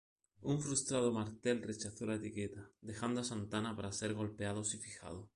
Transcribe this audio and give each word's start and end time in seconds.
Un 0.41 0.59
frustrado 0.63 1.11
Martel 1.11 1.61
rechazó 1.61 2.07
la 2.07 2.15
etiqueta, 2.15 2.71
dejando 2.81 3.21
a 3.21 3.23
Santana 3.23 3.75
para 3.75 3.91
ser 3.91 4.15
golpeados 4.15 4.73
y 4.73 4.79
fijado. 4.79 5.29